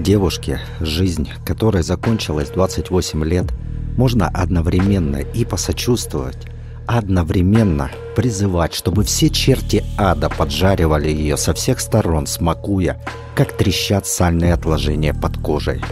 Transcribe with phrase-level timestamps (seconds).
[0.00, 3.52] Девушке, жизнь которой закончилась 28 лет,
[3.98, 6.38] можно одновременно и посочувствовать,
[6.86, 12.98] одновременно призывать, чтобы все черти ада поджаривали ее со всех сторон, смакуя,
[13.34, 15.82] как трещат сальные отложения под кожей.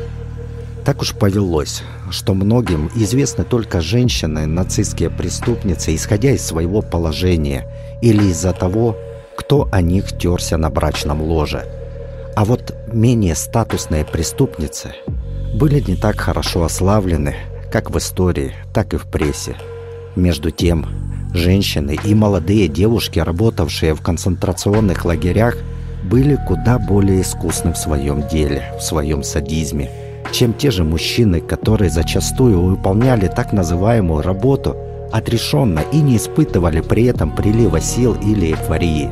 [0.87, 7.67] Так уж повелось, что многим известны только женщины, нацистские преступницы, исходя из своего положения
[8.01, 8.97] или из-за того,
[9.37, 11.67] кто о них терся на брачном ложе.
[12.39, 14.92] А вот менее статусные преступницы
[15.56, 17.34] были не так хорошо ославлены,
[17.73, 19.56] как в истории, так и в прессе.
[20.15, 20.87] Между тем,
[21.34, 25.56] женщины и молодые девушки, работавшие в концентрационных лагерях,
[26.05, 29.91] были куда более искусны в своем деле, в своем садизме–
[30.30, 34.77] чем те же мужчины, которые зачастую выполняли так называемую работу
[35.10, 39.10] отрешенно и не испытывали при этом прилива сил или эйфории.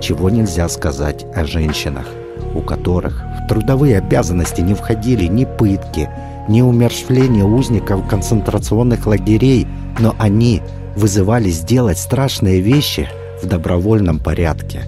[0.00, 2.06] Чего нельзя сказать о женщинах,
[2.54, 6.08] у которых в трудовые обязанности не входили ни пытки,
[6.48, 9.66] ни умерщвление узников концентрационных лагерей,
[9.98, 10.62] но они
[10.96, 13.08] вызывали сделать страшные вещи
[13.42, 14.82] в добровольном порядке.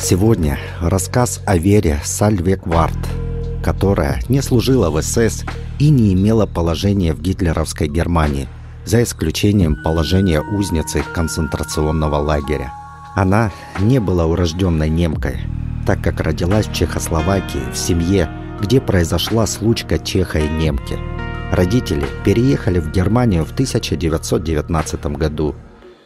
[0.00, 2.98] Сегодня рассказ о Вере Сальвекварт–
[3.66, 5.44] которая не служила в СС
[5.80, 8.46] и не имела положения в гитлеровской Германии,
[8.84, 12.72] за исключением положения узницы концентрационного лагеря.
[13.16, 15.40] Она не была урожденной немкой,
[15.86, 18.28] так как родилась в Чехословакии в семье,
[18.60, 20.98] где произошла случка чеха и немки.
[21.52, 25.54] Родители переехали в Германию в 1919 году.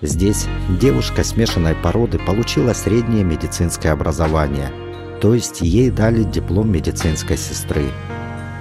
[0.02, 0.46] Здесь
[0.80, 4.70] девушка смешанной породы получила среднее медицинское образование–
[5.20, 7.84] то есть ей дали диплом медицинской сестры.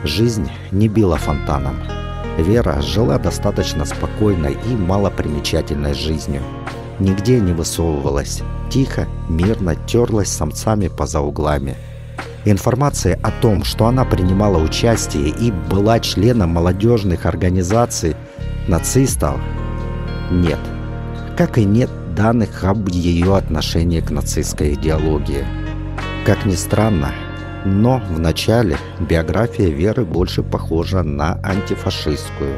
[0.03, 1.75] Жизнь не била фонтаном.
[2.37, 6.41] Вера жила достаточно спокойной и малопримечательной жизнью.
[6.99, 8.41] Нигде не высовывалась.
[8.69, 11.75] Тихо, мирно терлась самцами поза углами.
[12.45, 18.15] Информация о том, что она принимала участие и была членом молодежных организаций
[18.67, 19.39] нацистов,
[20.31, 20.59] нет.
[21.37, 25.45] Как и нет данных об ее отношении к нацистской идеологии.
[26.25, 27.13] Как ни странно,
[27.65, 32.57] но в начале биография Веры больше похожа на антифашистскую.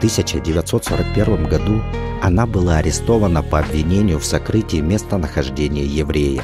[0.00, 1.82] В 1941 году
[2.22, 6.42] она была арестована по обвинению в сокрытии местонахождения еврея.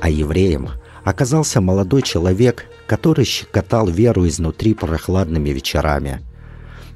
[0.00, 0.70] А евреем
[1.04, 6.22] оказался молодой человек, который щекотал Веру изнутри прохладными вечерами.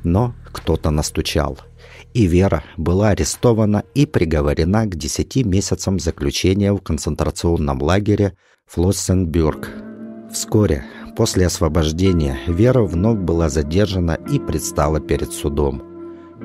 [0.03, 1.59] Но кто-то настучал–
[2.15, 8.37] и Вера была арестована и приговорена к 10 месяцам заключения в концентрационном лагере
[8.67, 9.71] Флоссенбюрг.
[10.31, 10.85] Вскоре
[11.17, 15.83] после освобождения Вера вновь была задержана и предстала перед судом.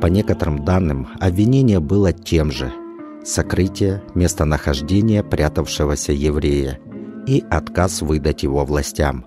[0.01, 2.72] По некоторым данным, обвинение было тем же–
[3.27, 6.79] сокрытие местонахождения прятавшегося еврея
[7.27, 9.25] и отказ выдать его властям.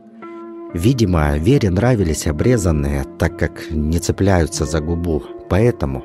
[0.73, 6.05] Видимо, Вере нравились обрезанные, так как не цепляются за губу, поэтому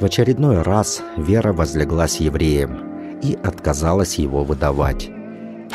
[0.00, 5.10] в очередной раз Вера возлегла с евреем и отказалась его выдавать.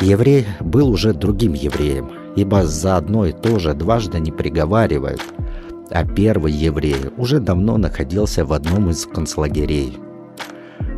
[0.00, 5.22] Еврей был уже другим евреем, ибо за одно и то же дважды не приговаривают,
[5.90, 9.98] а первый еврей уже давно находился в одном из концлагерей.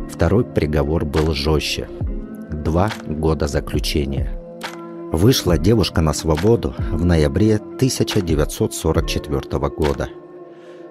[0.09, 1.89] Второй приговор был жестче–
[2.63, 4.39] два года заключения.
[5.11, 10.09] Вышла девушка на свободу в ноябре 1944 года–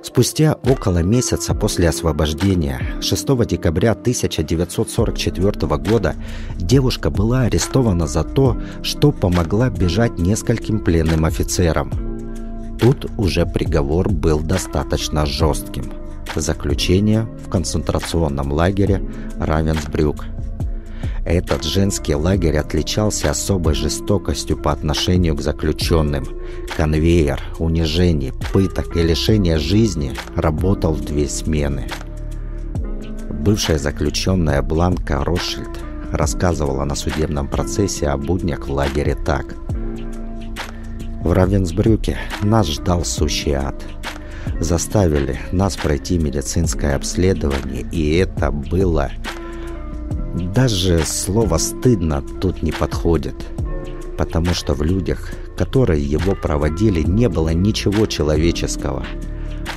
[0.05, 6.15] Спустя около месяца после освобождения, 6 декабря 1944 года,
[6.59, 11.91] девушка была арестована за то, что помогла бежать нескольким пленным офицерам.
[12.79, 15.91] Тут уже приговор был достаточно жестким.
[16.37, 19.03] Заключение в концентрационном лагере
[19.39, 20.27] Равенсбрюк–
[21.25, 26.27] этот женский лагерь отличался особой жестокостью по отношению к заключенным.
[26.77, 31.89] Конвейер, унижений, пыток и лишения жизни работал в две смены.
[33.31, 35.71] Бывшая заключенная Бланка Рошельд
[36.12, 39.55] рассказывала на судебном процессе о буднях в лагере так.
[41.23, 43.82] В Равенсбрюке нас ждал сущий ад.
[44.61, 49.11] Заставили нас пройти медицинское обследование, и это было
[50.35, 53.37] даже слово «стыдно» тут не подходит,
[54.19, 59.05] потому что в людях, которые его проводили, не было ничего человеческого.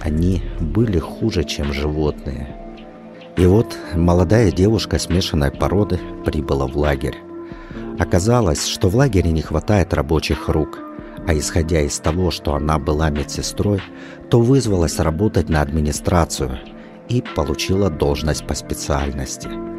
[0.02, 2.56] Они были хуже, чем животные.
[3.38, 7.18] И вот молодая девушка смешанной породы прибыла в лагерь.
[8.00, 10.80] Оказалось, что в лагере не хватает рабочих рук,
[11.28, 13.82] а исходя из того, что она была медсестрой,
[14.32, 16.58] то вызвалась работать на администрацию
[17.10, 19.50] и получила должность по специальности–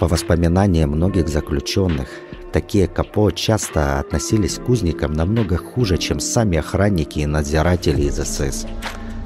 [0.00, 2.08] по воспоминаниям многих заключенных,
[2.52, 8.66] Такие капо часто относились к узникам намного хуже, чем сами охранники и надзиратели из СС.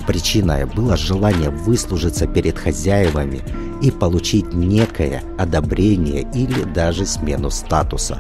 [0.07, 3.41] Причиной было желание выслужиться перед хозяевами
[3.81, 8.19] и получить некое одобрение или даже смену статуса.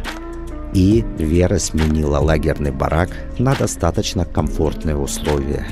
[0.72, 5.66] И Вера сменила лагерный барак на достаточно комфортные условия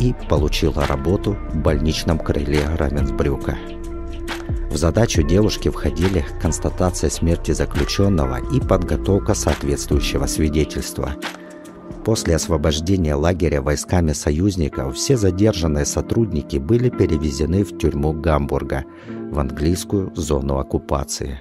[0.00, 3.58] и получила работу в больничном крыле Раменсбрюка.
[4.76, 11.16] В задачу девушки входили констатация смерти заключенного и подготовка соответствующего свидетельства–
[12.04, 20.14] После освобождения лагеря войсками союзников все задержанные сотрудники были перевезены в тюрьму Гамбурга, в английскую
[20.14, 21.40] зону оккупации.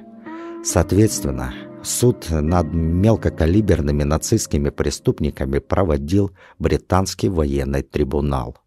[0.64, 1.54] Соответственно,
[1.84, 8.58] суд над мелкокалиберными нацистскими преступниками проводил британский военный трибунал.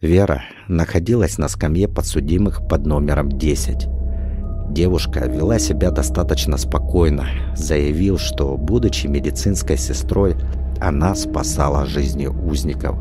[0.00, 3.86] Вера находилась на скамье подсудимых под номером 10.
[4.70, 10.36] Девушка вела себя достаточно спокойно, заявив, что, будучи медицинской сестрой,
[10.80, 12.96] она спасала жизни узников.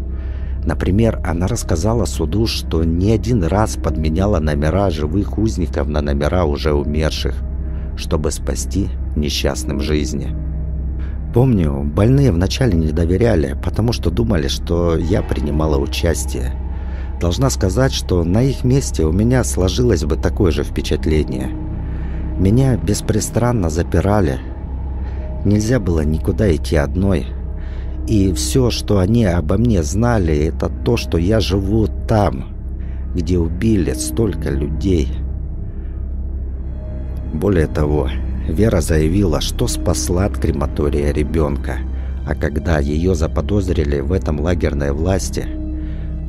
[0.65, 6.73] Например, она рассказала суду, что не один раз подменяла номера живых узников на номера уже
[6.73, 7.35] умерших,
[7.95, 10.35] чтобы спасти несчастным жизни.
[11.33, 16.51] Помню, больные вначале не доверяли, потому что думали, что я принимала участие.
[17.19, 21.49] Должна сказать, что на их месте у меня сложилось бы такое же впечатление.
[22.37, 24.39] Меня беспристрастно запирали.
[25.45, 27.27] Нельзя было никуда идти одной–
[28.09, 32.45] и все, что они обо мне знали, это то, что я живу там,
[33.13, 35.09] где убили столько людей.
[37.31, 38.09] Более того,
[38.47, 41.77] Вера заявила, что спасла от крематория ребенка.
[42.25, 45.45] А когда ее заподозрили в этом лагерной власти,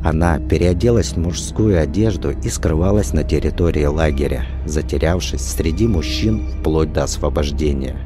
[0.03, 7.05] она переоделась в мужскую одежду и скрывалась на территории лагеря, затерявшись среди мужчин вплоть до
[7.05, 7.97] освобождения.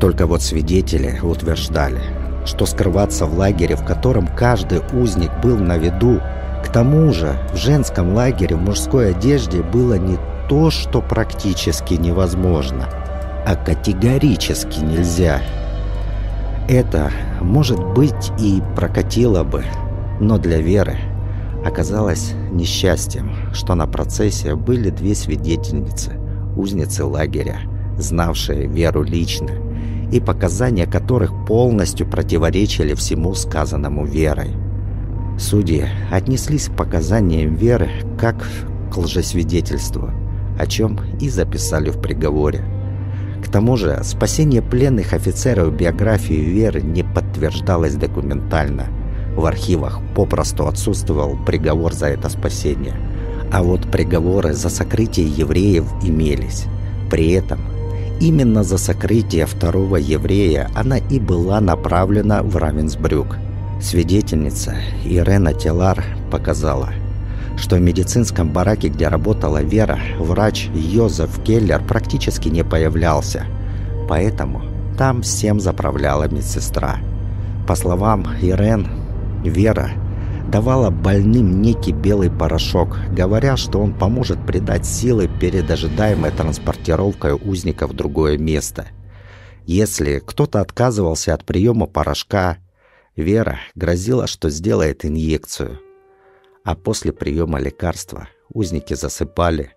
[0.00, 2.00] Только вот свидетели утверждали,
[2.44, 6.20] что скрываться в лагере, в котором каждый узник был на виду.
[6.64, 10.18] К тому же в женском лагере в мужской одежде было не
[10.48, 12.88] то, что практически невозможно,
[13.46, 15.40] а категорически нельзя.
[16.68, 19.64] Это, может быть, и прокатило бы,
[20.20, 20.96] но для Веры
[21.64, 26.12] оказалось несчастьем, что на процессе были две свидетельницы,
[26.56, 27.60] узницы лагеря,
[27.98, 29.50] знавшие Веру лично
[30.12, 34.50] и показания которых полностью противоречили всему сказанному верой.
[35.38, 38.46] Судьи отнеслись к показаниям веры как
[38.92, 40.10] к лжесвидетельству,
[40.58, 42.64] о чем и записали в приговоре.
[43.44, 48.86] К тому же спасение пленных офицеров биографии Веры не подтверждалось документально.
[49.36, 52.96] В архивах попросту отсутствовал приговор за это спасение.
[53.52, 56.64] А вот приговоры за сокрытие евреев имелись.
[57.10, 57.60] При этом
[58.18, 63.36] Именно за сокрытие второго еврея она и была направлена в Равенсбрюк.
[63.78, 64.74] Свидетельница
[65.04, 66.94] Ирена Телар показала,
[67.58, 73.44] что в медицинском бараке, где работала Вера, врач Йозеф Келлер практически не появлялся.
[74.08, 74.62] Поэтому
[74.96, 76.96] там всем заправляла медсестра.
[77.68, 78.88] По словам Ирен,
[79.48, 79.90] Вера–
[80.48, 87.86] давала больным некий белый порошок, говоря, что он поможет придать силы перед ожидаемой транспортировкой узника
[87.86, 88.86] в другое место.
[89.64, 92.58] Если кто-то отказывался от приема порошка,
[93.16, 95.80] Вера грозила, что сделает инъекцию.
[96.64, 99.72] А после приема лекарства узники засыпали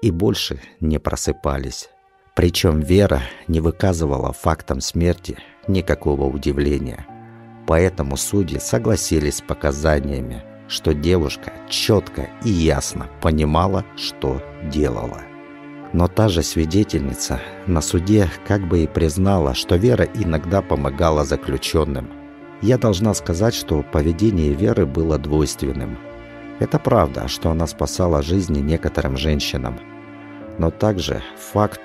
[0.00, 1.90] и больше не просыпались.
[2.34, 7.06] Причем Вера не выказывала фактом смерти никакого удивления–
[7.68, 15.20] Поэтому судьи согласились с показаниями, что девушка четко и ясно понимала, что делала.
[15.92, 22.10] Но та же свидетельница на суде как бы и признала, что Вера иногда помогала заключенным.
[22.62, 25.98] Я должна сказать, что поведение Веры было двойственным.
[26.60, 29.78] Это правда, что она спасала жизни некоторым женщинам.
[30.56, 31.22] Но также
[31.52, 31.82] факт,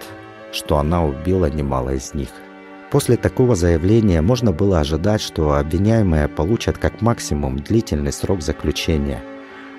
[0.54, 2.30] что она убила немало из них–
[2.94, 9.20] После такого заявления можно было ожидать, что обвиняемые получат как максимум длительный срок заключения.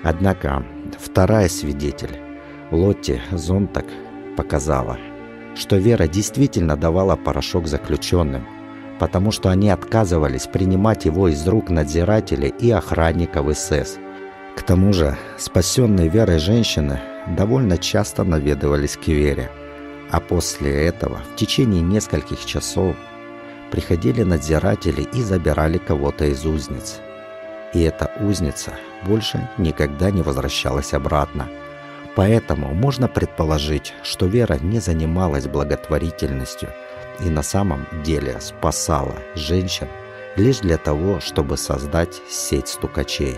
[0.03, 0.65] Однако
[0.99, 2.19] вторая свидетель,
[2.71, 3.85] Лотти Зонтак,
[4.35, 4.97] показала,
[5.55, 8.45] что Вера действительно давала порошок заключенным,
[8.99, 13.97] потому что они отказывались принимать его из рук надзирателей и охранников СС.
[14.57, 19.49] К тому же спасенные Верой женщины довольно часто наведывались к Вере–
[20.15, 22.95] а после этого в течение нескольких часов
[23.69, 27.01] приходили надзиратели и забирали кого-то из узниц.
[27.73, 31.49] И эта узница больше никогда не возвращалась обратно.
[32.15, 36.69] Поэтому можно предположить, что Вера не занималась благотворительностью,
[37.19, 39.89] и на самом деле спасала женщин
[40.37, 43.35] лишь для того, чтобы создать сеть стукачей.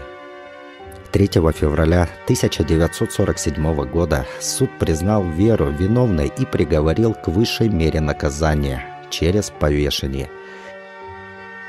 [1.12, 9.50] 3 февраля 1947 года суд признал Веру виновной и приговорил к высшей мере наказания через
[9.50, 10.30] повешение.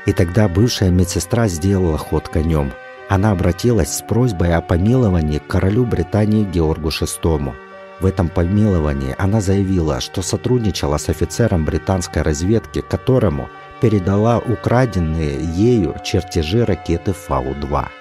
[0.05, 2.71] И тогда бывшая медсестра сделала ход конем.
[3.09, 7.53] Она обратилась с просьбой о помиловании к королю Британии Георгу VI.
[7.99, 13.49] В этом помиловании она заявила, что сотрудничала с офицером британской разведки, которому
[13.81, 17.98] передала украденные ею чертежи ракеты Фау-2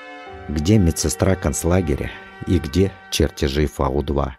[0.48, 2.10] где медсестра концлагеря
[2.46, 4.30] и где чертежи Фау-2.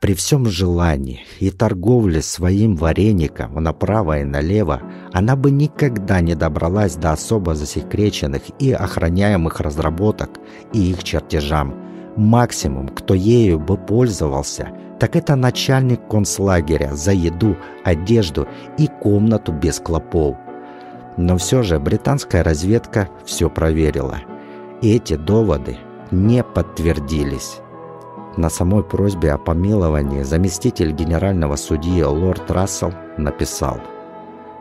[0.00, 6.96] При всем желании и торговле своим вареником направо и налево она бы никогда не добралась
[6.96, 10.30] до особо засекреченных и охраняемых разработок
[10.74, 11.74] и их чертежам.
[12.16, 14.68] Максимум, кто ею бы пользовался,
[15.00, 20.36] так это начальник концлагеря за еду, одежду и комнату без клопов.
[21.16, 24.18] Но все же британская разведка все проверила–
[24.92, 25.78] эти доводы
[26.10, 27.60] не подтвердились.
[28.36, 33.80] На самой просьбе о помиловании заместитель генерального судьи лорд Рассел написал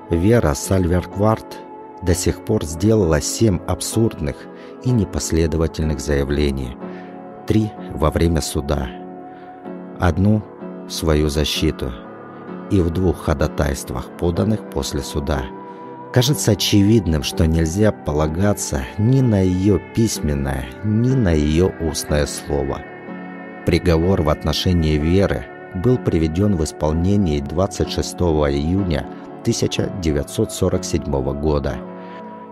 [0.10, 1.60] «Вера Сальверкварт
[2.01, 4.36] до сих пор сделала семь абсурдных
[4.84, 6.77] и непоследовательных заявлений,
[7.48, 8.89] три во время суда,
[10.00, 10.44] одну
[10.88, 11.92] в свою защиту
[12.70, 15.44] и в двух ходатайствах, поданных после суда–
[16.13, 22.84] Кажется очевидным, что нельзя полагаться ни на ее письменное, ни на ее устное слово.
[23.65, 29.08] Приговор в отношении Веры был приведен в исполнение 26 июня
[29.41, 31.77] 1947 года.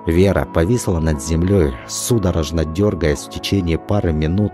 [0.08, 4.54] Вера повисла над землей, судорожно дергаясь в течение пары минут.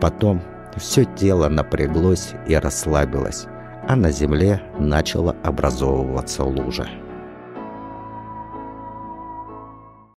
[0.00, 0.40] Потом
[0.74, 3.44] все тело напряглось и расслабилось,
[3.86, 6.88] а на земле начала образовываться лужа.